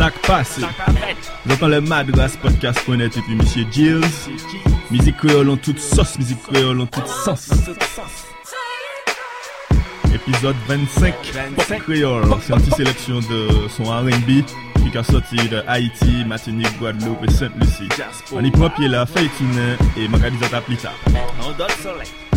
[0.00, 0.62] Sak pase
[1.46, 4.30] Zotan le Madras Podcast.net epi Monsieur Jills
[4.90, 7.50] Mizik kreolon tout sos Mizik kreolon tout sens.
[10.14, 11.14] Episode 25
[11.54, 14.40] Pop kreol C'est un petit seleksyon de son R&B
[14.80, 17.92] Ki ka soti de Haiti, Martinique, Guadeloupe et Saint-Lucie
[18.32, 20.96] An hip-hop yè la Faytoune Et Makadizata Plita.
[21.44, 22.29] On donne soleil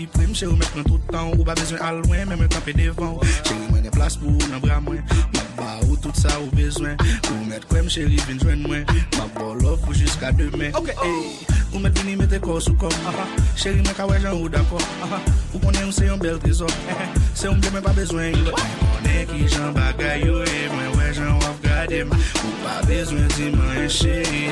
[0.00, 2.48] pi prim, che ou met pran tout tan Ou pa bezwen al loin, men men
[2.48, 5.02] kampe devan Chéri mwen e plas pou nan bra mwen
[5.34, 6.96] Mak ba ou tout sa ou bezwen
[7.28, 8.86] Ou met kwem chéri vin jwen mwen
[9.18, 12.94] Mak bo love ou jiska demen Ou met vini mette kos ou kom
[13.60, 14.84] Chéri mwen ka wè jan ou d'akor
[15.52, 20.40] Ou konen ou se yon bel Se ou pa bezwen Mwen ki jan bagay yo
[20.46, 23.52] e Mwen wè jan waf gade Ou pa bezwen di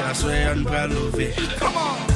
[0.09, 1.27] Aswe yon love
[1.69, 2.08] Yeah.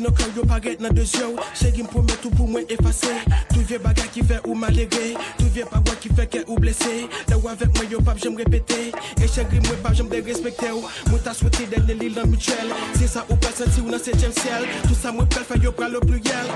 [0.00, 3.12] Nou kan yo paret nan deux yo Chéri mpromet tout pou mwen efase
[3.52, 7.06] Tout vie bagay ki fe ou malere Tout vie pagwa ki fe ke ou blese
[7.30, 10.72] La ou avek mwen yo pap jem repete E chéri mwen pap jem de respekte
[10.72, 12.72] ou Mwen ta swete den de l'il nan mutuel.
[12.98, 15.74] Se sa ou pa senti ou nan septième ciel Tout sa mwen pral fe yo
[15.76, 16.50] pral pluriel.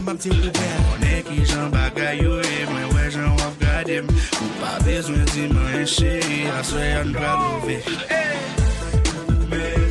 [0.00, 4.00] Map di ou bel Konen ki jan bagay yo e Mwen wè jan waf gade
[4.00, 4.08] m
[4.40, 7.80] Ou pa bezwen di man yon chéri Aswe yon pral love
[9.50, 9.89] Fem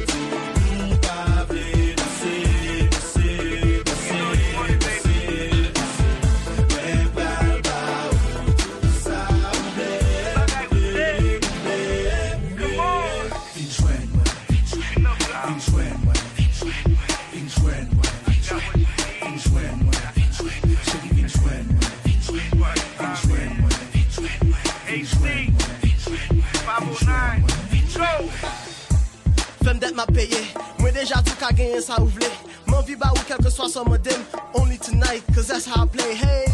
[31.89, 32.29] tou ka genyen sa ou vle
[32.67, 34.22] Mwen vi ba ou kelke swa son modem.
[34.53, 36.13] Only tonight, cause that's how I play.
[36.13, 36.45] Hey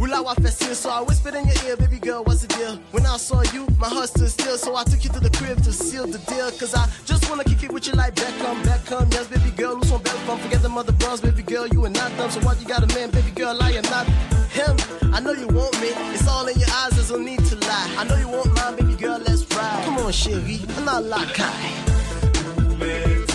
[0.00, 2.76] Ou la wa festin, so I whispered in your ear Baby girl, what's the deal?
[2.90, 5.62] When I saw you, my heart stood still So I took you to the crib
[5.62, 6.50] to seal the deal.
[6.58, 9.12] Cause I just wanna kick it with you like Beckham, Beckham.
[9.12, 12.10] Yes, baby girl, who's on from Forget the mother bros, baby girl, you are not
[12.16, 12.30] them.
[12.30, 14.06] So why you got a man, baby girl, I am not
[14.50, 14.76] him.
[15.12, 17.94] I know you want me, it's all in your eyes, there's no need to lie.
[17.98, 19.84] I know you want mine, baby girl, let's ride.
[19.84, 23.31] Come on, chérie, I'm not like I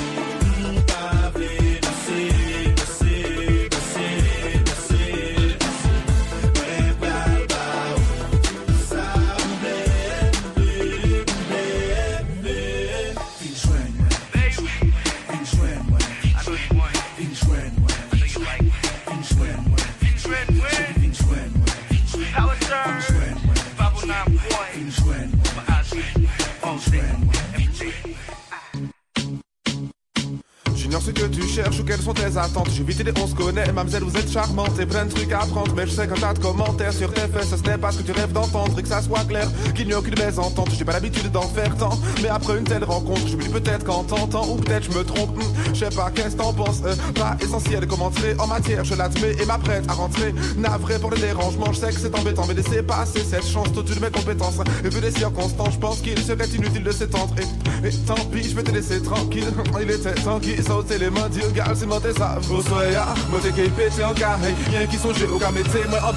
[32.08, 32.70] sont tes attentes.
[32.72, 32.84] J'ai
[33.22, 34.80] on se connaît, mademoiselle, vous êtes charmante.
[34.80, 37.28] Et plein de trucs à apprendre, mais je sais quand t'as de commentaires sur tes
[37.28, 38.80] fesses, ce n'est pas ce que tu rêves d'entendre.
[38.80, 40.70] Et que ça soit clair, qu'il n'y a aucune mésentente.
[40.78, 44.48] J'ai pas l'habitude d'en faire tant, mais après une telle rencontre, dis peut-être qu'en t'entends,
[44.48, 45.36] ou peut-être je me trompe.
[45.38, 48.96] Hmm, je sais pas, qu'est-ce t'en penses euh, Pas essentiel de commenter en matière, je
[48.96, 50.34] l'admets et m'apprête à rentrer.
[50.58, 54.00] Navré pour le dérangement, je sais que c'est embêtant, mais laissez passer cette chance, au-dessus
[54.00, 54.60] de mes compétences.
[54.86, 57.36] Et vu les circonstances, je pense qu'il serait inutile de s'étendre.
[57.84, 59.48] Et, tant pis, je vais te laisser tranquille.
[59.82, 63.52] Il était temps qu'il saute les mains, Dieu gal si mante sav Ou soya, mante
[63.52, 66.14] ke pete an kare Yen ki sonje ou ka mette mwen an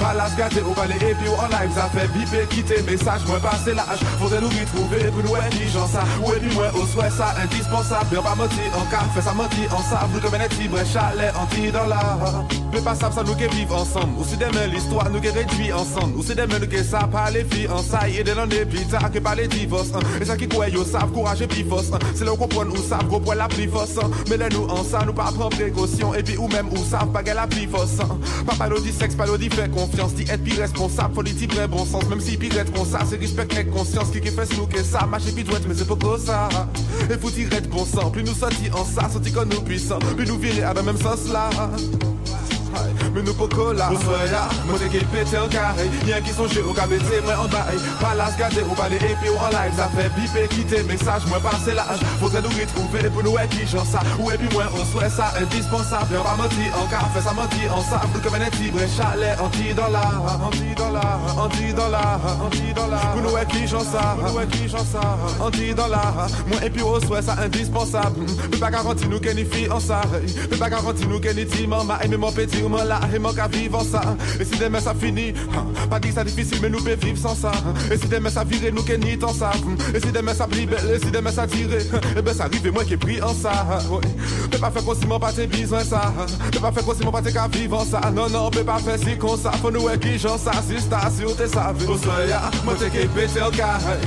[0.00, 0.32] Palas
[0.62, 4.50] ou pale epi ou an live Zafè bipe kite mesaj mwen pase laj Fode nou
[5.12, 8.16] pou nou e sa Ou swè sa indispensable.
[8.16, 11.32] Yon pa moti an ka, fè sa moti an sa Vlou ke menet libre chalet
[11.36, 15.10] anti dan la Pe pa sab sa nou ke viv ansan Ou si demen l'histoire
[15.12, 18.52] nou ke redwi ansan Ou si demen nou ke sa pale fi ansay E denan
[18.56, 22.24] epi ta ke pale divos E sa ki kwe yo sav kouraj epi fos Se
[22.24, 23.92] le ou kompon ou sav gros poil la pli fos
[24.30, 27.36] Me le nou ansan nou pa pran prekosyon Epi ou mem ou sav pa gen
[27.36, 27.98] la pli fos
[28.48, 31.46] Pa palo di seks, palo di fè konfians Di et pi responsab, fò di ti
[31.50, 32.08] pre bon sens.
[32.10, 34.82] Mem si pi ret kon sa, se respect ek konsyans Ki ke fes nou ke
[34.86, 36.46] sa, mache pi dwet me se poko sa
[37.04, 40.26] E fouti ret bon san, pli nou soti an sa Soti kon nou puisan, pli
[40.26, 41.28] nou vire a den menm sens
[42.72, 46.62] la Men nou poko la Ou soya, mwen ke pete an kare Yen ki sonje
[46.64, 50.08] ou ka bete mwen an bae Palas gade ou pale epi ou an live Zafè
[50.16, 54.04] bipe kite mesaj mwen pase laj Fose nou ritrouve pou nou e ki jan sa
[54.18, 57.68] Ou epi mwen ou swè sa indispensable Yon pa menti an ka, fè sa menti
[57.68, 60.04] an sa Vlou ke menet libre chalet anti dan la
[60.48, 61.04] Anti dan la,
[61.44, 62.04] anti dan la
[62.48, 65.06] Anti dan la, pou nou e ki jan sa Pou nou e ki jan sa
[65.48, 66.02] Anti dan la,
[66.48, 70.02] mwen epi ou swè sa indispensable Pe pa garanti nou ke ni fi an sa
[70.12, 72.34] Pe pa garanti nou ke ni ti man ma me mwen
[74.40, 75.32] et si demain ça finit,
[75.90, 77.52] pas dit ça difficile, mais nous pouvons vivre sans ça.
[77.90, 79.50] Et si demain ça vire, nous qu'est tant ça.
[79.94, 81.68] Et si demain ça brille, et si demain ça tire,
[82.16, 83.66] et ben ça arrive, et moi qui ai pris en ça.
[84.50, 86.12] Peut pas faire comme si mon pas tes besoin ça.
[86.50, 88.00] Peut pas faire comme si mon pas qu'à vivre ça.
[88.14, 89.52] Non, non, peut pas faire si comme ça.
[89.52, 91.86] Faut nous qui j'en ça, si ça, si on te savait.
[91.86, 93.98] Au soya, moi t'es qui pété en carré.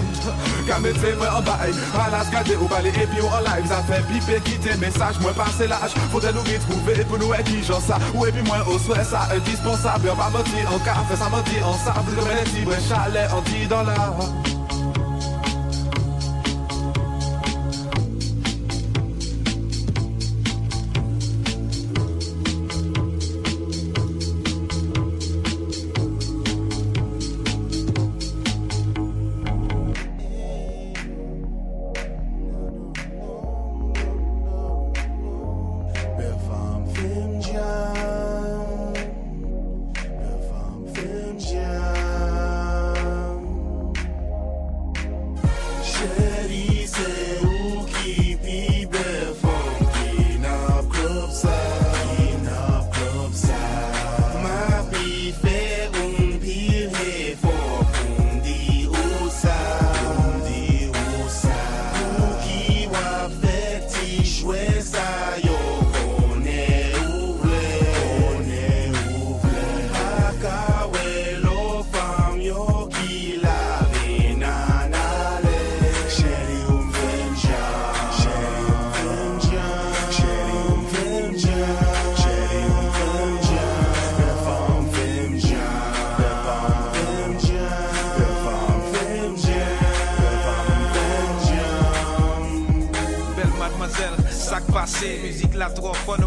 [0.68, 1.74] Qu'à mettre moi en bail.
[1.94, 5.34] Pas la scader ou balai, et puis en live, ça fait piper, quitter message, moi
[5.34, 5.94] passer l'âge.
[6.12, 7.98] Faudrait nous retrouver pour nous qui j'en ça.
[8.14, 10.10] Ou et puis moi au souhait ça indispensable.
[10.12, 13.68] On va mentir en café, ça mentir en sable Comme un libre chalet, on dit
[13.68, 13.84] dans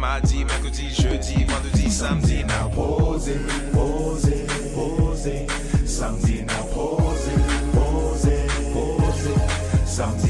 [0.00, 3.38] mardi, mercredi, jeudi, vendredi, samedi, n'a posé,
[3.72, 5.46] posé, posé,
[5.84, 7.32] samedi, n'a posé,
[7.74, 9.34] posé, posé,
[9.84, 10.29] samedi.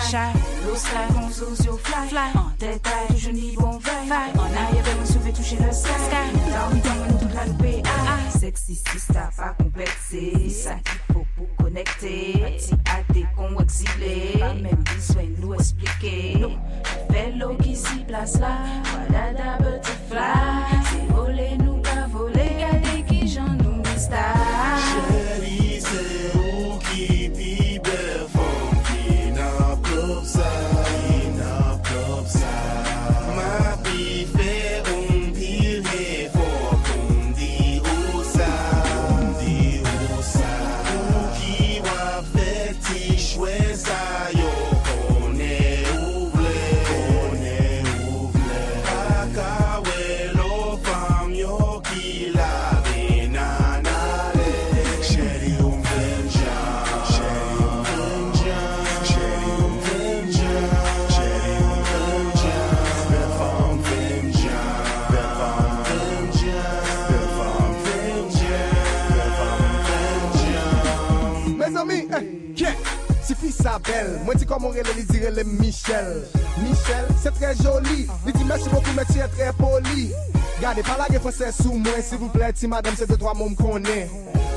[0.00, 0.32] Chai.
[0.64, 2.30] L'eau sky, con zo fly, fly.
[2.34, 4.32] En détail, toujours ni bon veille.
[4.38, 5.90] En arrière, me sauver, toucher le sky.
[6.52, 7.42] Dormi dans nous toute la
[7.84, 8.38] ah.
[8.38, 10.50] Sexy, si ça pas complexé.
[10.50, 12.32] Ça qu'il faut pour connecter.
[12.32, 14.38] Petit à des cons exilés.
[14.38, 16.46] Pas même besoin de nous expliquer.
[17.38, 18.58] L'eau qui s'y place là.
[18.84, 20.65] Voilà da butterfly.
[73.96, 74.24] Michel.
[74.24, 76.28] Mwen di komon rele, li di rele Michel.
[76.62, 78.08] Michel, se tre joli.
[78.24, 80.10] Li di mersi boku, mersi e tre poli.
[80.60, 83.54] Gade, pala ge fose sou mwen Si vouple ti madame, se te to a moun
[83.56, 84.08] konen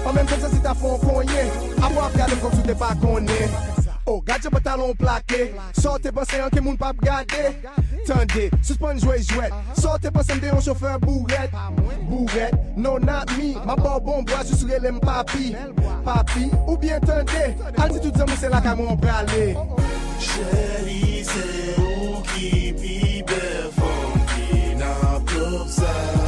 [0.03, 1.50] Pan men kon se si ta fon konyen
[1.84, 3.51] Apo ap gade m kon sou te pa konen
[4.08, 7.51] Oh, gade je patalon plake Sote basen anke moun pap gade
[8.09, 11.51] Tande, suspon jwe jwet Sote pa semde yon chofer bouret
[12.09, 15.53] Bouret, non not me Ma barbon bwa jusre lem papi.
[16.03, 19.53] Papi, ou bien tande Altitude zan mou se la kamon brale
[20.17, 21.45] Chéri se
[21.77, 23.43] ou ki pi be
[23.77, 26.18] fon Ki nan plop sa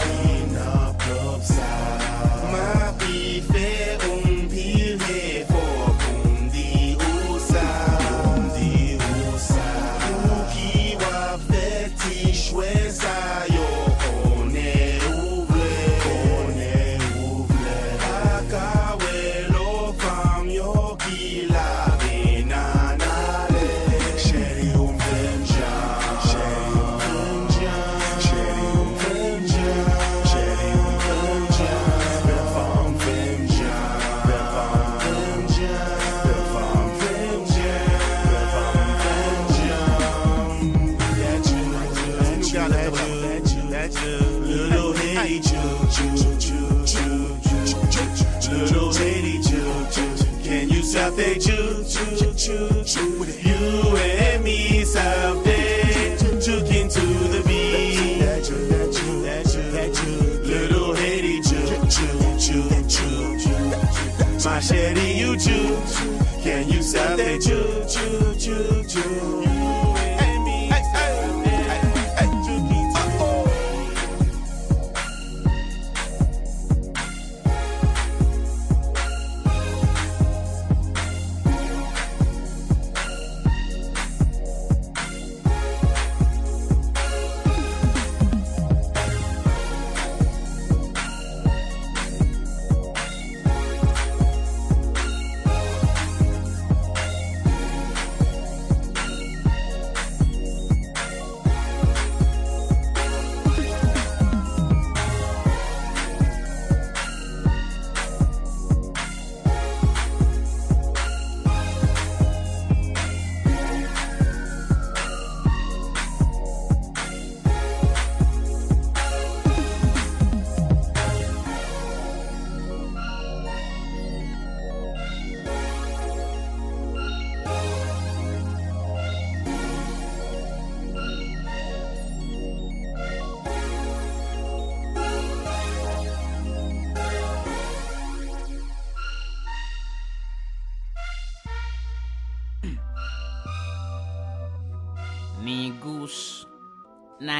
[64.61, 65.95] Shady, you choose?
[66.43, 68.45] Can you stop that choose, choose.
[68.45, 69.30] choo choo?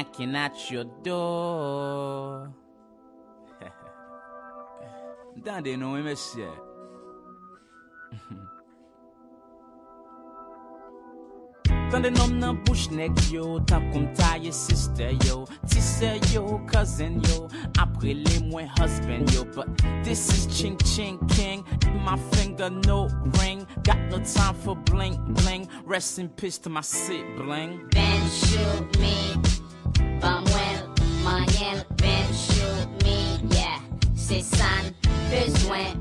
[0.02, 2.50] Knocking at your door.
[5.36, 6.50] Entendez, non, oui, monsieur.
[11.90, 17.20] Tande nom nan bouche nek yo, tap kon ta your sister yo, tisse yo, cousin
[17.28, 19.68] yo, apre le mwen husband yo, but
[20.02, 21.62] this is ching ching king,
[22.02, 23.08] my finger no
[23.40, 27.86] ring, got no time for bling bling, rest in peace to my sibling.
[27.92, 29.36] Ven shoot me,
[30.22, 30.86] Samuel,
[31.24, 31.84] Maniel,
[33.04, 33.40] me.
[33.50, 33.80] yeah,
[34.14, 34.94] c'est San,
[35.32, 35.96] besoin,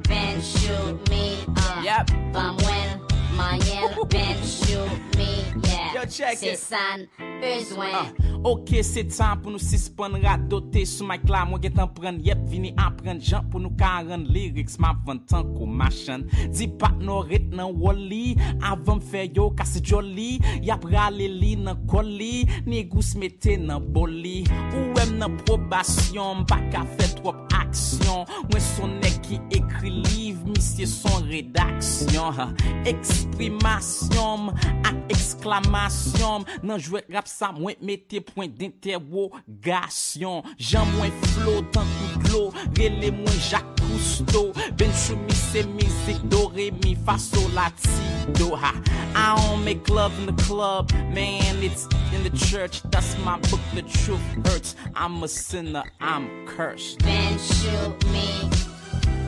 [1.10, 1.38] me.
[1.58, 2.08] uh, yep.
[2.32, 3.00] Samuel,
[3.36, 5.11] Maniel, me.
[5.52, 7.08] Yeah, se san
[7.44, 8.12] Ah.
[8.44, 12.44] Ok, se tan pou nou sispan radote Sou mic la mwen gen tan pren Yep,
[12.52, 17.50] vini apren jan pou nou karen Lyrics ma vantan kou machan Di pat nou rit
[17.52, 20.38] nan woli Avan fe yo kasi joli.
[20.64, 24.46] Yap rale li nan koli Negous mette nan boli.
[24.72, 30.46] Ou em nan probasyon Bak a fet wop aksyon Mwen son ek ki ekri liv
[30.48, 32.56] Misye son redaksyon
[32.90, 34.52] Eksprimasyon
[34.86, 40.44] Ak eksprimasyon eksklamasyon Nan jwet rap sa mwen mette point d'interrogation.
[40.62, 42.44] Jan mwen flow tan kou glo
[42.78, 44.54] Rele mwen Jacques Cousteau.
[44.78, 47.90] Ben chou mi se mizik do re mi fa sol la ti
[48.38, 48.74] do ha.
[49.16, 52.82] I don't make love in the club Man it's in the church.
[52.84, 54.76] That's my book the truth hurts.
[54.96, 57.00] I'm a sinner I'm cursed.
[57.00, 58.50] Ben chou, mi,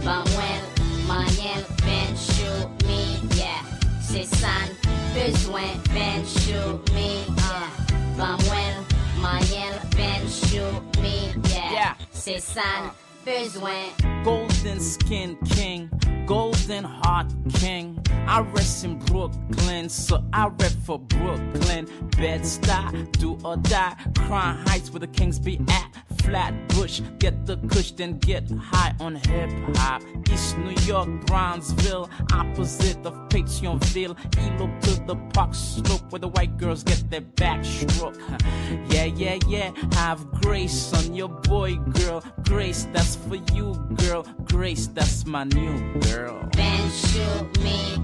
[0.04, 0.64] Manuel,
[1.08, 3.83] moyenne, ben chou, mi, yeah.
[4.14, 4.48] C'est ça,
[5.16, 7.68] besoin, ben chou, mi, yeah.
[8.16, 8.76] Manuel,
[9.20, 10.62] moyenne, ben chou,
[11.02, 11.72] mi, yeah.
[11.72, 11.96] Yeah.
[12.12, 12.94] C'est ça,
[13.26, 13.90] besoin.
[14.24, 15.90] Golden skin king,
[16.28, 17.98] golden heart king.
[18.28, 21.88] I rest in Brooklyn, so I rep for Brooklyn.
[22.16, 23.96] Bed-Stuy, do or die.
[24.16, 25.90] Crown Heights where the kings be at.
[26.24, 30.02] Flatbush, get the kush, then get high on hip hop.
[30.32, 34.16] East New York, Bronzeville, opposite of Pétionville.
[34.38, 38.18] Elo to the park slope where the white girls get their back backstroke.
[38.94, 39.72] Yeah, yeah, yeah.
[39.94, 42.24] Have grace on your boy, girl.
[42.44, 44.24] Grace, that's for you, girl.
[44.46, 46.50] Grace, that's my new girl.
[46.56, 47.98] Ben chou, mi,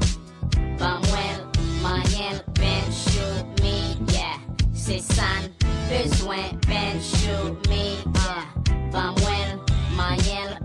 [0.79, 1.39] Manuel,
[1.81, 4.37] moyenne, ben chou, mi, yeah.
[4.73, 5.01] C'est
[5.99, 8.45] Pues when Ben shoot me, uh,
[9.21, 9.59] when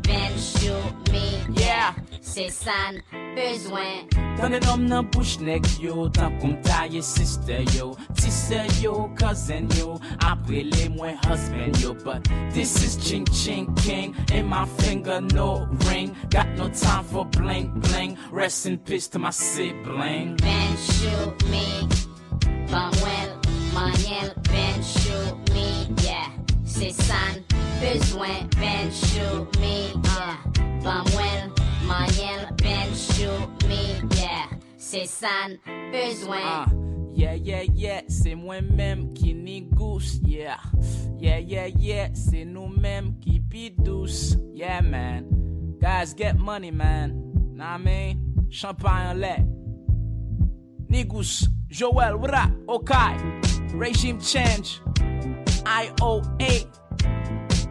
[0.05, 2.95] Ben shoot me, yeah, c'est sans
[3.35, 4.07] besoin.
[4.41, 5.03] Donnez l'homme dans
[5.81, 6.11] yo, yo, yo,
[8.81, 9.19] yo,
[11.81, 12.23] yo, but
[12.53, 17.73] this is ching ching king, In my finger no ring, got no time for bling
[17.81, 20.37] bling, rest in peace to my sibling.
[20.37, 21.89] Ben shoot me,
[22.69, 23.44] van when
[23.75, 26.31] moyenne, ben chou, mi, yeah.
[26.65, 27.15] C'est ça,
[27.81, 30.39] besoin, ben chou, mi, yeah.
[30.83, 31.51] Manuel,
[31.87, 33.31] moyenne, ben chou,
[33.69, 34.49] mi, yeah.
[34.79, 35.49] C'est ça,
[35.93, 36.39] besoin.
[36.45, 36.67] Ah,
[37.15, 40.59] yeah, yeah, yeah, c'est moi-même qui ni goose, yeah.
[41.19, 45.25] Yeah, yeah, yeah, c'est nous-mêmes qui pi douce, yeah, man.
[45.81, 47.33] Guys, get money, man.
[47.55, 48.19] Nah, I mean,
[48.51, 49.45] champagne en lait.
[50.89, 52.53] Nigus, Joel, what up?
[52.69, 53.17] Okay,
[53.73, 54.81] regime change.
[55.67, 56.71] IOA.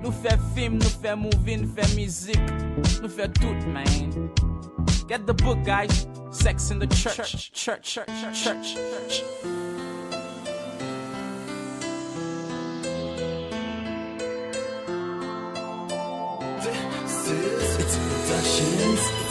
[0.02, 2.38] Nous fait film, nous fait movie, nous fait musique,
[3.02, 4.30] nous fait tout, man.
[5.08, 6.06] Get the book, guys.
[6.32, 7.16] Sex in the church,
[7.54, 8.76] church, church, church, church.
[8.76, 9.24] church.
[17.80, 19.23] It's productions.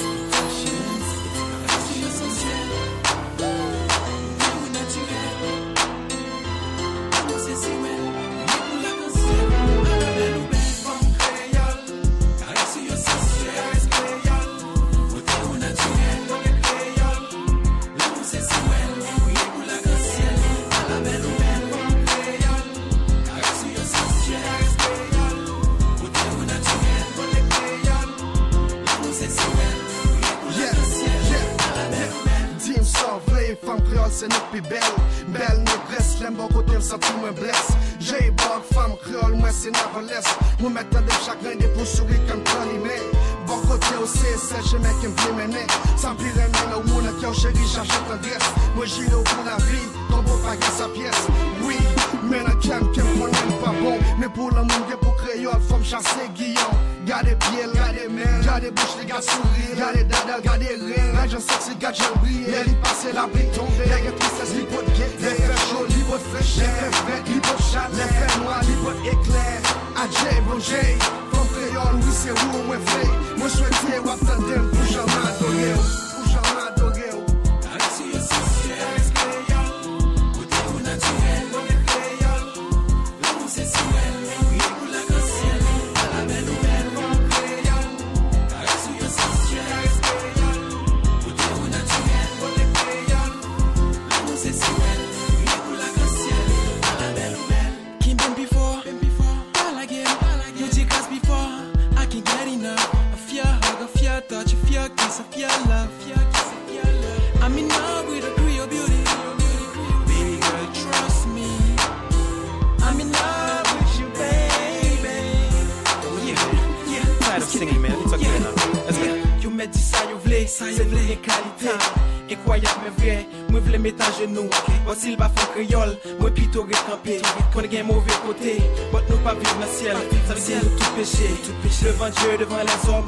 [132.03, 133.02] aventure devant la soirée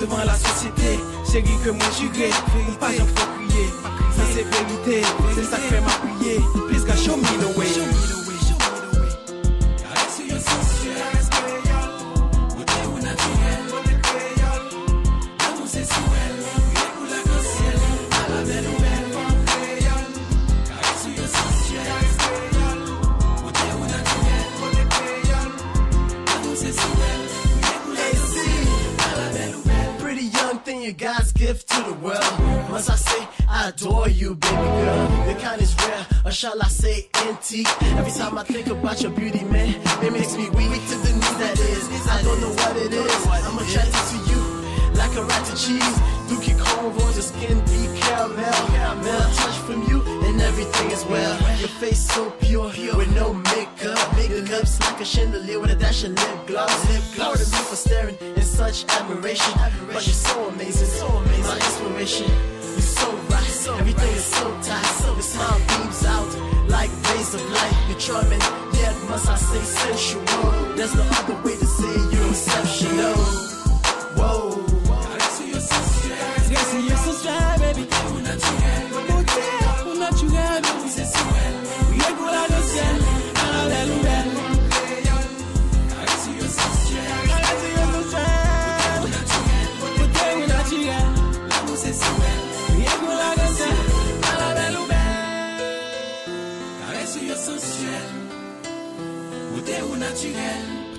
[47.88, 48.52] be caramel.
[48.68, 51.34] Caramel touch from you, and everything is well.
[51.58, 53.98] Your face so pure, with no makeup.
[54.16, 56.72] Make Your lips like a chandelier with a dash of lip gloss.
[56.90, 57.50] Lip gloss.
[57.50, 59.52] to me for staring in such admiration.
[59.92, 61.44] But you're so amazing, so amazing.
[61.44, 62.28] My inspiration.
[62.74, 63.50] You're so right.
[63.64, 64.90] so Everything is so tight.
[65.04, 66.30] Your smile beams out
[66.68, 67.76] like rays of light.
[67.88, 68.40] You're charming,
[68.80, 70.74] yet must I say sensual.
[70.76, 73.53] There's no other way to say you're exceptional.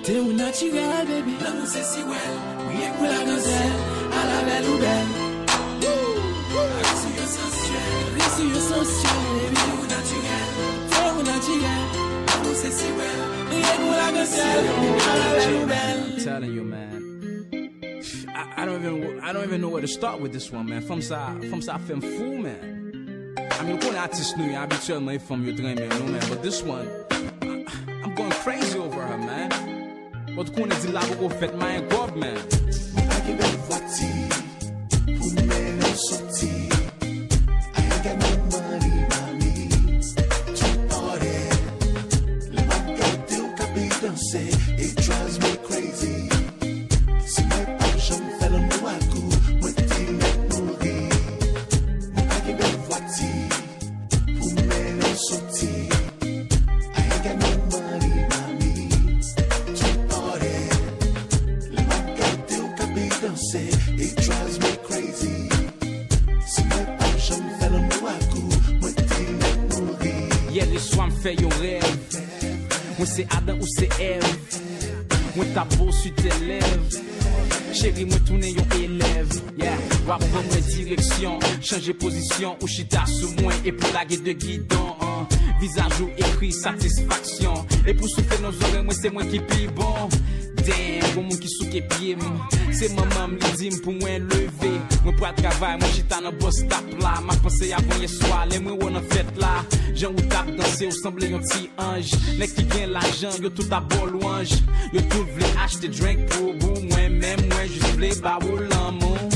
[0.06, 1.32] naturel naturel, baby.
[1.40, 1.50] La
[4.12, 4.78] A la ou
[15.78, 17.02] I'm telling you, man.
[18.28, 20.82] I, I, don't even I don't even know where to start with this one, man.
[20.82, 23.34] From South from sa film fool, man.
[23.50, 26.88] I mean, one artist new, I be telling from your dream, man, but this one
[28.16, 29.48] going crazy over her, man.
[30.34, 32.36] But Wat kon het laten over my god, man.
[32.36, 34.28] I give it a fatty.
[35.04, 36.75] Put me in a
[81.86, 84.96] Changer position ou chita sous moi et pour la guide de guidon.
[85.00, 85.28] hein.
[85.60, 87.54] Visage ou écrit satisfaction.
[87.86, 90.08] Et pour souffler nos oreilles, moi c'est moi qui pi bon.
[90.66, 92.40] Damn, bon moun ki souke pied m
[92.74, 94.72] Se maman m li di m pou mwen leve
[95.04, 98.80] Mwen pou mwen chita nan bus stop la Ma pense avon ye swa, le mwen
[98.80, 99.62] wou nan fête la
[99.94, 103.70] Jan ou tap danse, ou semble yon ti anj Nek ki gen l'ajan, yo tout
[103.70, 104.58] a bol louange
[104.90, 108.98] Yo tout vle achete drink pou bou Mwen men mwen jis vle ba ou lan
[108.98, 109.35] moun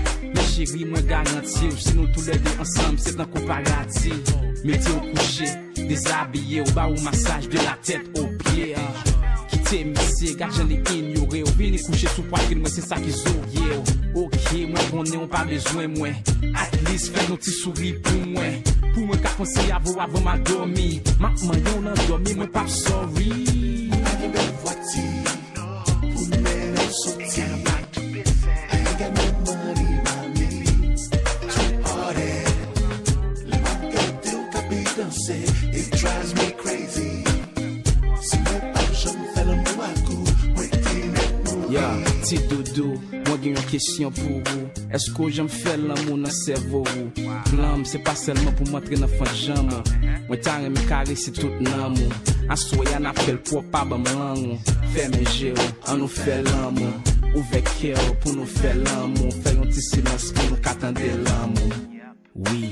[0.65, 4.13] chéri, mwen garanti ou Si nou tou le de ansam, se tan kou parati
[4.63, 5.47] Mete ou kouche,
[5.77, 8.75] desabye ou ba ou masaj De la tèt ou pye
[9.51, 13.79] Kite misye, gajan li ignore ou Vini kouche sou poakil, mwen se sa ki zouye
[13.79, 16.15] ou Ok, mwen bon, konen ou pa bezwen mwen
[16.53, 20.37] At least, fè nou ti souri pou mwen Pou mwen ka konse avou avou ma
[20.45, 23.31] domi Ma man yon nan domi, mwen pap sorry.
[23.91, 25.05] Mwen bel vwati
[26.05, 27.70] Pou mwen el soti
[41.71, 41.87] Ya,
[42.23, 44.63] ti dodo, mwen gen yon kesyon pou ou.
[44.95, 47.27] Esko jen fè l'amou nan servo ou?
[47.59, 49.83] L'am se pa selman pou mwantre nan fan jaman
[50.29, 52.11] Mwen tan remi kare se tout nan mou
[52.51, 54.59] Aswa yan apel pou apab am lan ou.
[54.95, 56.91] Fè men jè ou, an nou fè l'amou
[57.33, 57.43] Ou.
[57.51, 61.79] Vek kè ou pou nou fè l'amou Fè yon ti silans pou nou katande l'amou
[62.47, 62.71] Oui.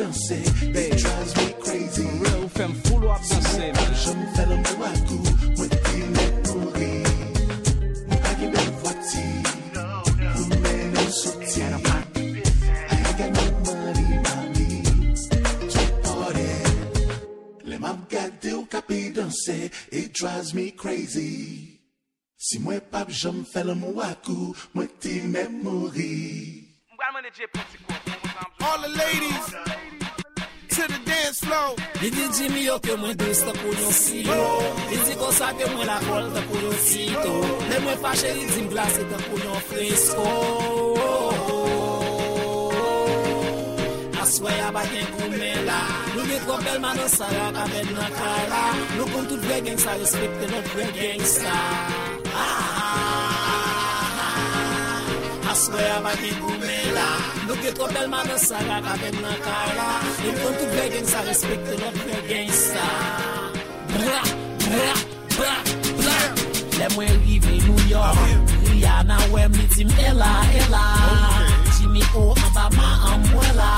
[0.00, 0.38] danse.
[0.72, 2.06] They drives me crazy.
[2.18, 5.22] Mre ou fem foul wap danse Mwen jom fèl mwen wakou
[5.58, 6.92] Mwen ki mwen kouri
[8.08, 9.24] Mwen pagi mwen vwati
[10.46, 11.68] Mwen mwen nou soti I
[12.94, 14.68] ain't got no money, mami
[15.74, 16.48] To party
[17.68, 19.70] Le mam gade ou kapi danse.
[19.92, 21.78] It drives me crazy.
[22.38, 26.16] Si mwen pap jom fèl mwen wakou Mwen ti mwen mouri
[26.96, 28.19] Mwen mwen e je pati kou
[28.62, 29.46] all the ladies
[30.74, 31.70] to the dance floor.
[32.00, 34.40] Li di Jimmy yo ke mwen dos ta pou yon silo,
[34.90, 37.34] li di konsa ke mwen la kol ta pou yon sito,
[37.70, 40.26] le mwen fache li di mglase ta pou yon fresko.
[44.22, 45.80] Aswe ya baken koumen la,
[46.14, 48.64] nou gen kwa belman nan sarak aven nan kala,
[48.96, 51.56] nou kon tout vre gen sa, respekte nou vre geng sa.
[52.34, 52.69] Ah!
[55.60, 57.06] aswe a baki koume la.
[57.46, 59.88] Nou ke tro belman de sa gaka ven nan kay la
[60.24, 62.86] Yon kon tout vle gen sa respekte lop vle gen sa.
[63.92, 64.20] Bra,
[64.64, 64.90] bra,
[65.36, 65.54] bra,
[66.00, 66.16] bra.
[66.78, 68.22] Le mwen rive New York.
[68.70, 70.84] Rihanna wem ni tim ela, ela
[71.76, 73.72] Jimmy O an ba ma an mwen la.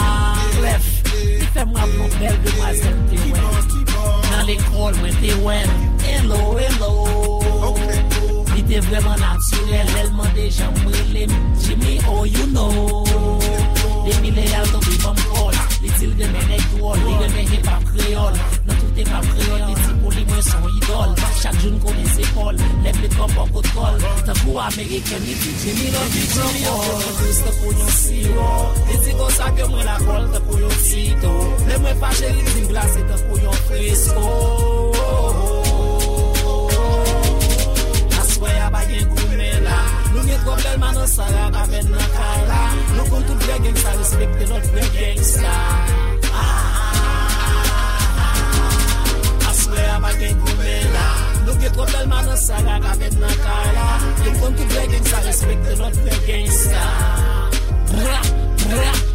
[0.61, 3.51] Bref, di fem rap nou bel de mwa zem te wem
[4.31, 5.72] Nan l'ekol mwen te wem
[8.87, 11.31] vreman naturel Elman deja mwilem
[11.63, 13.05] Jimmy oh you know.
[14.07, 17.29] Demi le al do bi bom kol Li til de men ek wol Li de
[17.35, 18.39] men hip hop kreol.
[18.67, 21.15] Nan tout e hip hop kreol Li ti pou li mwen son idol.
[21.43, 24.01] Chak joun konen se kol Lep li kom pop kot kol.
[24.27, 26.57] Ta pou Ameriken li ti Jimmy lo vi kol
[27.43, 28.51] Ta pou yon siro
[28.89, 31.37] Li ti kon sa ke mwen la kol Ta pou yon sito
[31.69, 34.92] Le mwen fache li din glase Ta pou yon fresco
[40.47, 42.61] goblel manon sarab amen nan kaila
[42.97, 45.55] Nou kon tout vre genk sa respekte not vre genk sa.
[49.51, 51.07] Aswe a bagen koume la.
[51.47, 53.89] Nou ke goblel manon sarab amen nan kaila
[54.25, 56.85] Nou kon tout vre genk sa respekte not vre genk sa.
[57.93, 58.21] Bra,
[58.69, 59.12] bra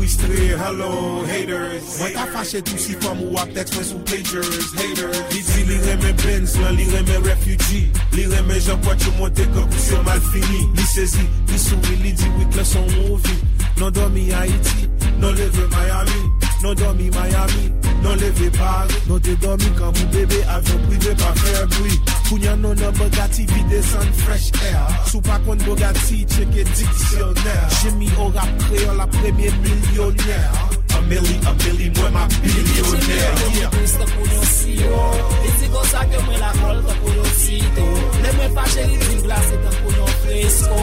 [0.00, 1.98] Frustre, hello haters.
[2.00, 5.64] Mwen ta fache tou si fam ou ap text mwen sou pagers Haters, li di
[5.68, 9.84] li reme Benz lan li reme refugee Li reme jan kwa chou monte ke pou
[9.84, 10.62] se mal fini.
[10.78, 13.36] Li sezi, li souri, li di wik le son movie
[13.76, 14.88] Non dormi Haiti,
[15.20, 16.22] non leve Miami.
[16.62, 18.96] Non dormi Miami, non leve Paris.
[19.08, 22.00] Non te dormi kan mou bebe avyon prive pa fer bwi
[22.30, 28.06] Kounyan nou nan Bugatti vide san fresh air Sou pa kon Bugatti cheke diksyonèr Jemi
[28.20, 30.60] ou rap kreol la premye milyonèr
[30.94, 35.00] Ameli, ameli, mwen ma bilyonèr Mwen mwen pwis te kounyon siyo
[35.42, 37.88] Diti kon sa ke mwen la kol te kounyon sito
[38.22, 40.80] Ne mwen pa cheri din glas te kounyon fresko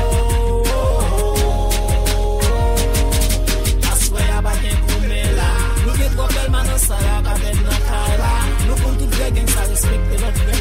[3.94, 5.50] Aswe ya baken koumen la
[5.86, 9.64] Nou gen koubel manan sa ya baken nan kala Nou kon tout gre gen sa
[9.72, 10.57] respekte lot gen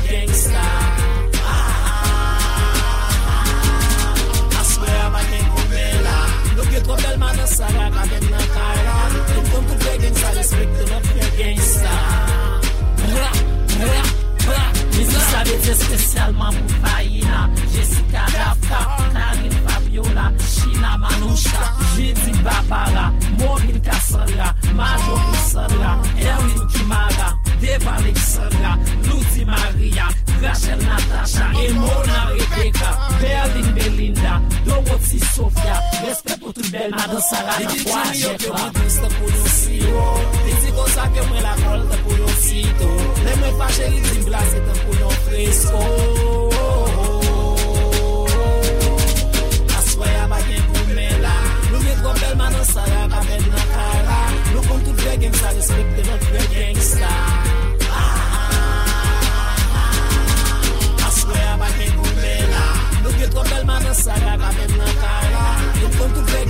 [15.76, 18.78] Spesialman pou Fahina, Jessica Dafka,
[19.12, 27.45] Karin Fabiola, Shina Manoucha, Jedi Babara, Morin Kassara, Majo Moussara, Erwin Kimara
[27.76, 30.08] Eva Alexandra, Lucy Maria,
[30.40, 37.68] Rachel Natasha, Emona Rebecca, Berlin Belinda, Dorothy Sofia, respect pou tout bel madan Sarah la
[37.68, 37.76] poache.
[37.76, 40.04] Di di ki yo ke mwen dous ta pou yon si yo,
[40.46, 42.90] di di kon sa ke mwen la kol ta pou yon si to,
[43.26, 45.82] le mwen pa cheri di blase ta pou yon fresko.
[49.80, 51.34] Aswaya bagen pou men la,
[51.74, 54.22] nou gen kon bel madan Sarah pa men nan kara,
[54.54, 57.12] nou kon tout ve geng sa, respect te ven ve geng sa.
[63.26, 65.46] Mwen kon belman nan saga I men nan kara
[65.80, 66.46] Mwen kon tou play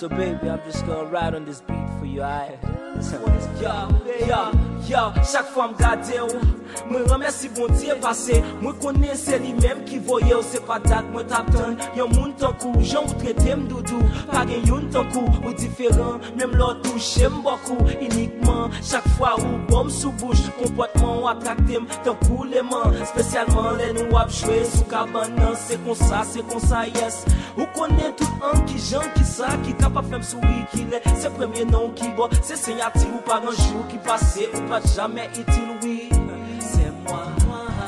[0.00, 2.56] So baby, I'm just gonna ride on this beat for you, aight?
[3.60, 3.88] Yo,
[4.26, 4.52] yo,
[4.88, 6.40] yo, chak fwa m gade ou
[6.90, 10.78] Mwen remersi bon diye pase Mwen konen se li menm ki voye ou Se pa
[10.84, 14.00] dat mwen tap ton Yon moun tankou, jan ou trete m doudou.
[14.30, 19.88] Page yon tankou, ou diferan Menm lò touche m bokou Inikman, chak fwa ou bom
[19.92, 25.36] sou bouche Kompotman ou atrakte m Tankou leman, spesyalman lè nou ap chwe Sou kaban
[25.38, 27.22] nan, se konsa, se konsa yes.
[27.56, 30.86] Ou konen tout an ki jan ki sa ki kap kapap fem souri ki
[31.20, 34.80] Se premye nan ki bo, se senyati ou pa nan jou Ki pase ou pa
[34.94, 36.08] jamais itil oui?
[36.60, 37.24] C'est moi,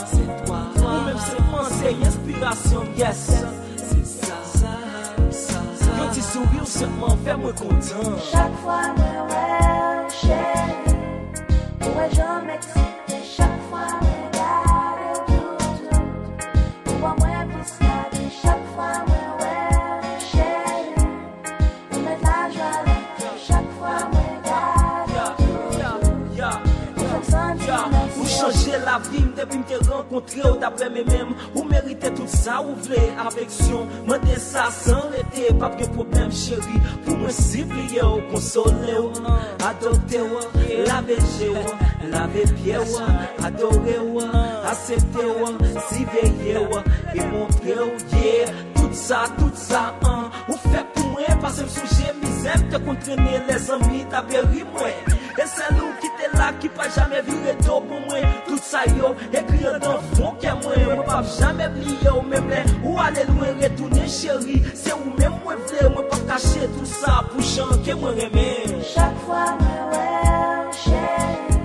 [0.06, 0.60] c'est toi.
[0.76, 3.44] Ou même c'est pensée, inspiration, yes.
[3.76, 4.68] C'est ça, ça,
[5.30, 8.18] ça Yon ti sourire seulement fait moi content.
[8.32, 10.96] Chaque fois, moi, ouais, chérie,
[11.80, 12.72] ouais, je m'excite.
[12.76, 12.91] Chaque
[28.92, 32.60] la vi m Depi m te renkontre ou dapre me mem Ou merite tout sa
[32.60, 38.20] ou vle aveksyon Mende sa san rete Pap gen problem cheri Pou mwen sipliye ou
[38.32, 39.32] konsole ou
[39.68, 40.42] Adopte ou,
[40.88, 41.64] lave je ou
[42.12, 42.98] Lave pie ou,
[43.46, 44.20] adore ou
[44.68, 45.54] Asepte ou,
[45.88, 46.82] siveye ou
[47.14, 48.52] E montre ou, yeah.
[48.74, 53.70] Tout sa, tout sa, an Ou fe pou mwen, pasem souje mizem Te kontrene les
[53.72, 55.91] ami, taberi mwen E se nou
[56.38, 58.26] la ki pa jame vire do pou mwen.
[58.48, 60.84] Tout sa yo ekri yo dan fon ke mwen.
[60.90, 62.74] Mwen pa jame bliye ou mwen mwen.
[62.82, 67.20] Ou ale lwen retoune cheri Se ou mwen mwen vle mwen pa kache tout sa
[67.30, 68.50] Pou chan ke mwen reme.
[68.94, 70.06] Chak fwa mwen wè
[70.82, 71.58] cheri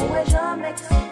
[0.00, 1.03] Ou e jame ekse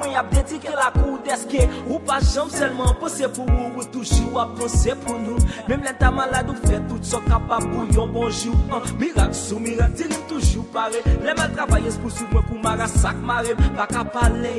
[0.00, 4.38] Mwen ap dedike la kou deske Ou pa jom selman pose pou ou Ou toujou
[4.40, 5.40] ap pense pou nou.
[5.68, 8.56] Mem len ta malade ou fe tout so kapab pou yon bonjou.
[8.74, 11.00] An mirak sou mirak dirim toujou pare.
[11.24, 13.54] Le mal travaye pou sou mwen pou mara sak mare.
[13.76, 14.54] Baka pale,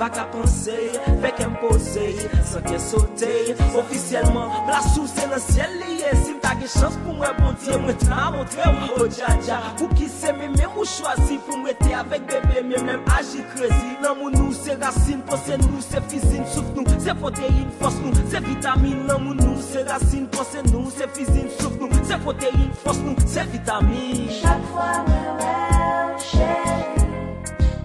[0.00, 0.76] baka pense,
[1.22, 2.06] fèk impose
[2.50, 3.30] Sanke sote,
[3.78, 6.12] ofisyelman Blasou se nan siel liye
[6.60, 10.54] gen chans pou mwen bondye Mwen ta montre mwen o djadja Pou ki se mwen
[10.54, 14.54] mwen mwen chwazi Pou mwen te avek bebe mwen mwen aji krezi Nan moun nou
[14.56, 19.24] se rasin, pose nou se fizin Souf nou se protein, fos nou se vitamin Nan
[19.24, 23.46] moun nou se rasin, pose nou se fizin Souf nou se protein, fos nou se
[23.54, 25.56] vitamin Chak fwa mwen wè
[26.02, 26.52] ou chè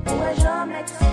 [0.07, 1.10] Ou wè jom ekse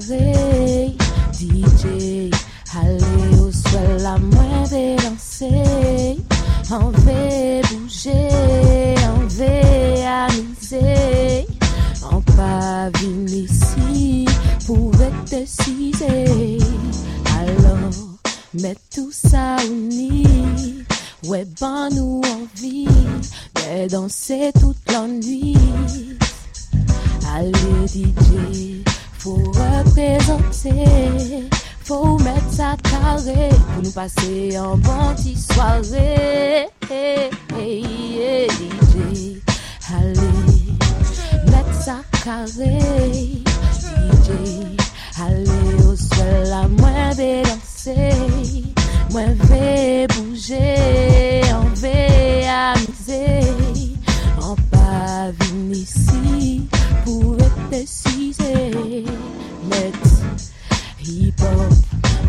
[0.00, 1.84] DJ,
[2.74, 4.64] allez, au sol, la main
[4.96, 6.16] danser.
[6.70, 7.60] On bouger,
[9.14, 11.46] on veut amuser.
[12.10, 12.88] On pas
[13.28, 14.24] ici
[14.66, 16.56] pour être décisé.
[17.38, 17.90] Alors,
[18.54, 20.24] mets tout ça uni.
[21.26, 22.88] Ouais, ben nous envie
[23.56, 25.58] de danser toute la nuit.
[27.34, 28.82] Allez DJ,
[29.22, 31.48] faut représenter,
[31.84, 36.66] faut mettre sa carré pour nous passer en bonne soirée.
[37.52, 38.48] DJ,
[39.94, 40.18] allez,
[41.46, 42.80] mettre sa carré.
[44.24, 44.74] DJ,
[45.20, 48.10] allez au sol, la moins danser,
[49.12, 53.46] moins vais bouger, en vais amuser,
[54.40, 56.66] en pas venir ici
[57.04, 59.04] pour être sûr easy.
[60.98, 61.72] Hip hop,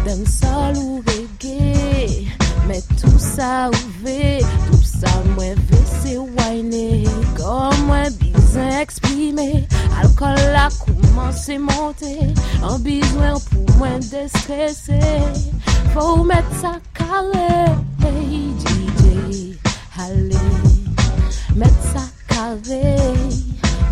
[0.06, 2.28] dancehall ou reggae.
[2.68, 7.06] Mais tout ça ouvé, tout ça mwen ve se wine.
[7.38, 9.68] Comme mwen bizan exprimé,
[10.02, 12.14] alcool la kouman se monte.
[12.64, 15.02] An bizwen pou mwen destresse,
[15.94, 17.70] faut mettre sa carré.
[18.02, 19.58] DJ,
[20.00, 20.50] allez,
[21.56, 22.98] mettre sa carré.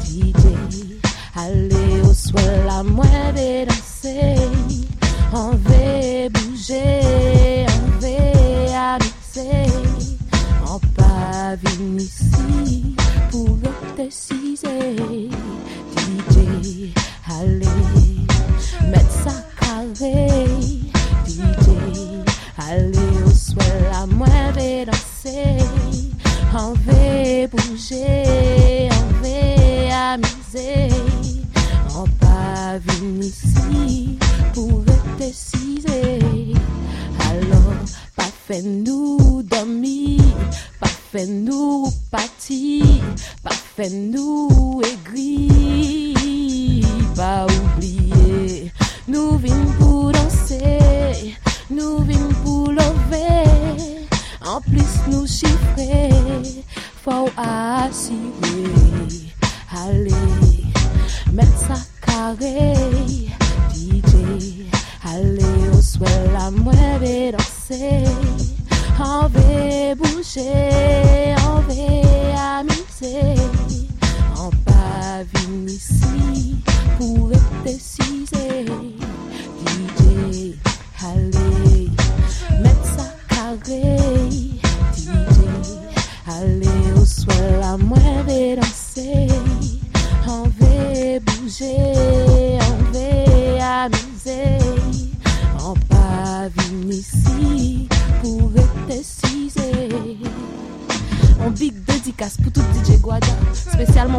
[0.04, 0.91] DJ.
[1.36, 4.15] Ale ou swè la mwen ve danse
[5.34, 7.01] On ve bouge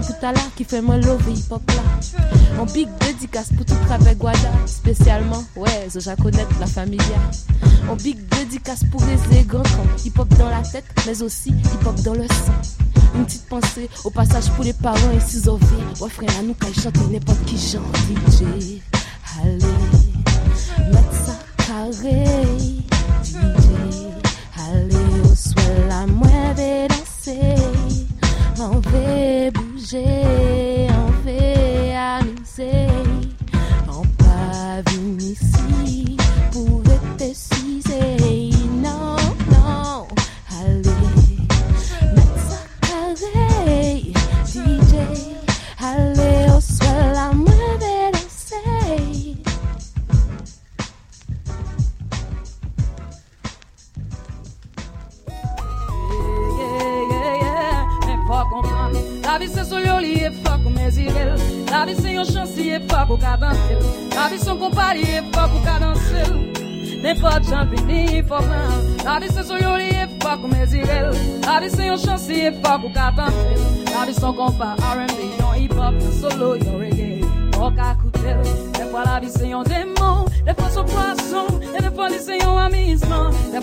[0.02, 1.82] spécialement pour Tala qui fait moi love hip hop là.
[2.60, 7.18] On big dédicace pour tout travail Guada, spécialement, ouais, Zoja connaître la familia.
[7.90, 9.62] On big dédicace pour les égants,
[10.04, 12.52] hip hop dans la tête, mais aussi hip hop dans le sang.
[13.14, 15.60] Une petite pensée au passage pour les parents et six OV.
[16.00, 18.80] Ouais, frère, à nous, quand ils chantent n'importe qui genre DJ.
[19.42, 19.58] Allez,
[20.92, 22.71] mettre ça carré.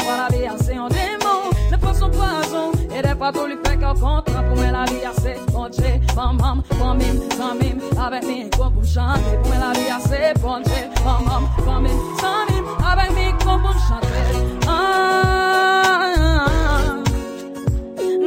[0.04, 3.46] Fois la vie ah, c'est un démon Des fois son poisson Et des fois tout
[3.46, 5.00] lui fait qu'un contrat Pour la vie
[6.16, 9.90] Bam bam, bam mim, bam mim Avec micro pour chanter Pour la vie
[10.44, 14.08] bam mim, bam mim Avec micro pour chanter
[14.68, 14.72] Ah,
[16.18, 16.96] ah, ah.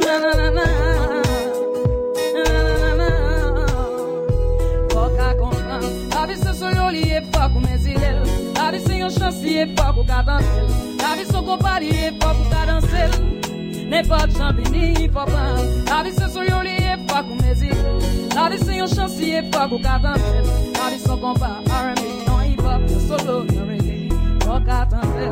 [0.05, 0.72] Na na Na, na,
[9.03, 10.67] yon chansi e fò kou ka dansel
[11.01, 13.11] La vi son kompari e fò kou ka dansel
[13.91, 17.55] N'importe jan vini fò pran La vi se so yo li e fò kou me
[17.59, 17.99] zirel
[18.35, 20.47] La vi se yon chansi e fò kou ka dansel
[20.77, 21.51] La vi son kompa
[21.81, 23.99] R&B Yon hip hop, yon solo, yon reggae
[24.45, 25.31] Fò ka dansel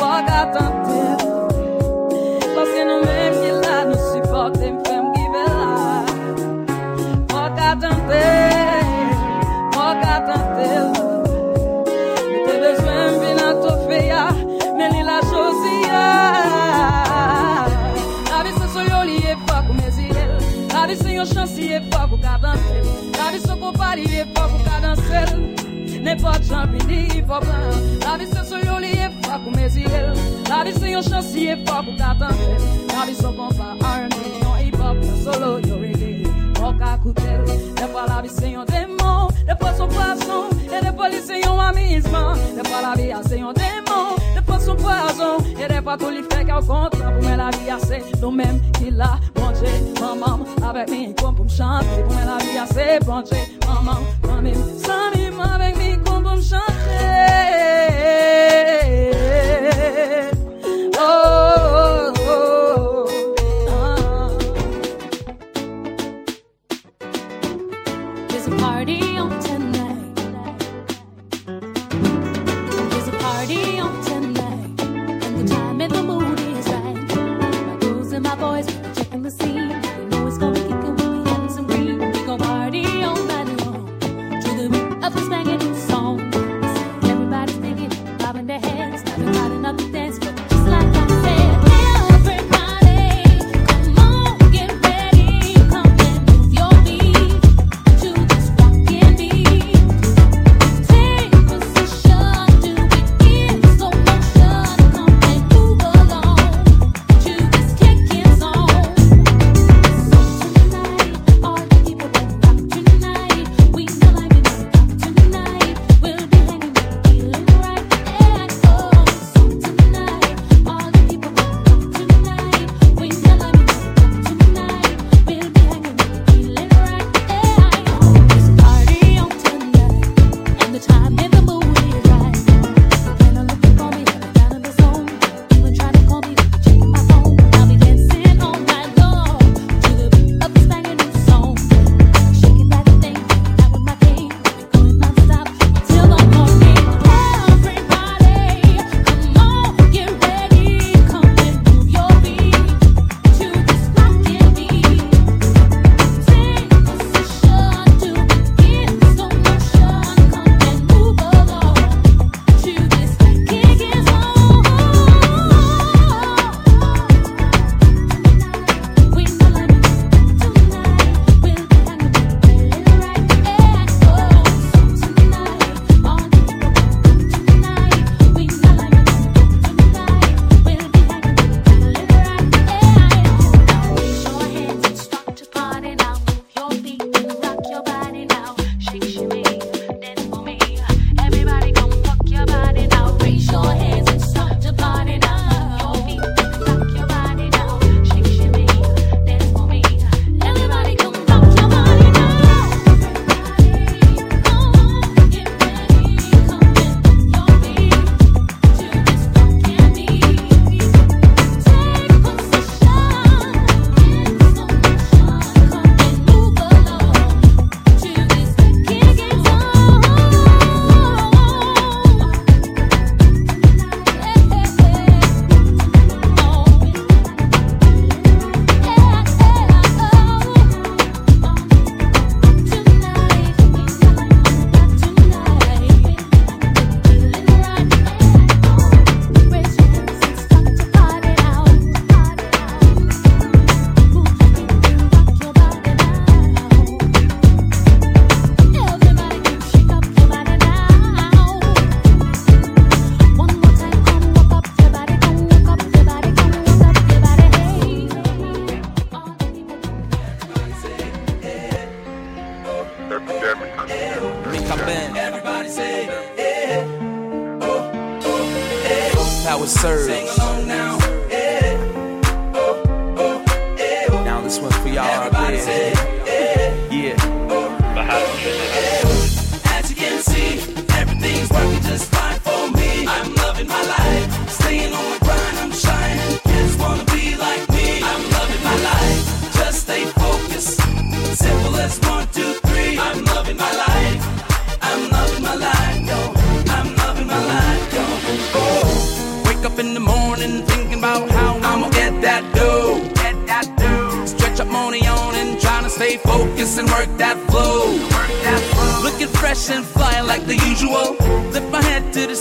[0.00, 1.20] Fò ka dansel
[2.56, 5.64] Paske nou menm ki la nou supporte m'fem give la
[7.30, 8.85] Fok a tante,
[21.26, 22.82] chance et pas pour qu'à danser.
[23.18, 25.26] La vie se compare, il est pas pour qu'à danser.
[26.00, 27.42] N'est pas de champigny, il faut pas.
[28.06, 29.10] La vie se soyoli, il est
[31.02, 32.56] chance, il est pas pour qu'à danser.
[32.88, 34.76] La vie se não R&B, non hip
[35.22, 36.22] solo, yo reggae.
[36.54, 40.92] Boca coutel, des Depois la vie c'est un démon, des fois son poisson, et des
[40.96, 42.00] fois c'est un a Des
[42.68, 46.22] fois la vie c'est un démon, des fois son poison, et des fois tout lui
[46.30, 46.96] fait qu'au compte.
[48.20, 48.44] Pour moi
[48.90, 49.18] la.
[50.00, 54.04] Maman, avek mi kon pou m chante Pou men la vi a se panche Maman,
[54.26, 58.35] mamin, samim Avek mi kon pou m chante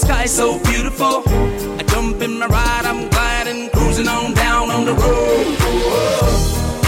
[0.06, 1.24] sky so beautiful.
[1.80, 5.48] I jump in my ride, I'm gliding, cruising on down on the road.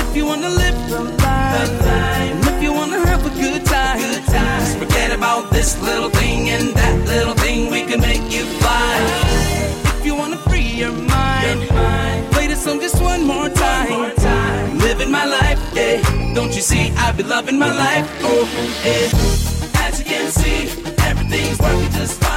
[0.06, 1.82] If you wanna live the life,
[2.30, 6.12] and if you wanna have a good time, good time, just forget about this little
[6.20, 7.72] thing and that little thing.
[7.72, 8.94] We can make you fly.
[9.98, 11.60] If you wanna free your mind,
[12.34, 14.78] play the song just one more time.
[14.88, 15.98] Living my life, yeah.
[16.36, 16.84] Don't you see?
[17.04, 18.44] I've been loving my life, oh
[18.86, 19.86] yeah.
[19.86, 20.60] As you can see,
[21.10, 22.37] everything's working just fine.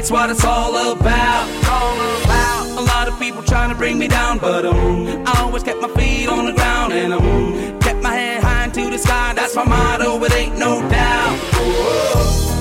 [0.00, 1.46] Elevate's what it's all about.
[2.78, 5.88] A lot of people trying to bring me down, but um, I always kept my
[5.88, 9.34] feet on the ground and um, kept my head high into the sky.
[9.34, 11.38] That's my motto, it ain't no doubt.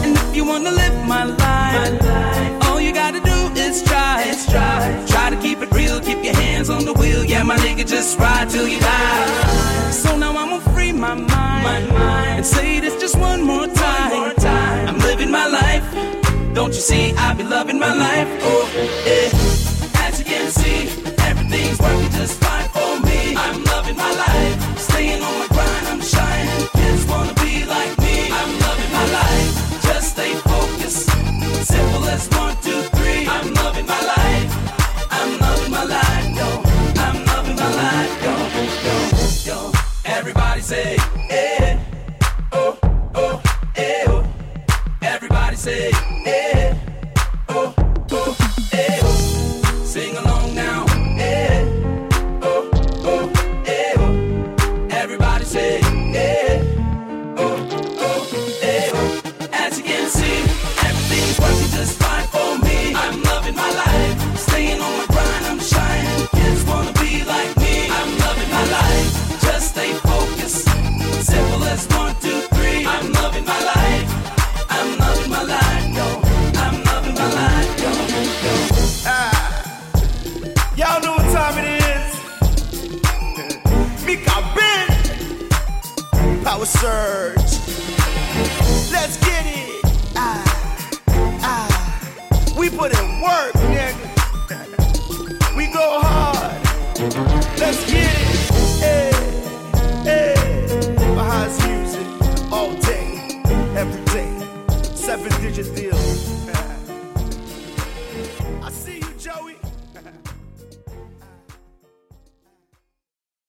[0.03, 4.25] And if you wanna live my life, all you gotta do is try.
[4.49, 7.23] Try, try to keep it real, keep your hands on the wheel.
[7.23, 9.91] Yeah, my nigga, just ride till you die.
[9.91, 11.91] So now I'ma free my mind,
[12.37, 13.78] and say this just one more time.
[16.69, 17.13] Don't you see?
[17.15, 18.27] I be loving my life.
[18.43, 18.69] Oh,
[19.03, 20.05] yeah.
[20.05, 20.81] As you can see,
[21.23, 23.35] everything's working just fine for me.
[23.35, 23.68] I'm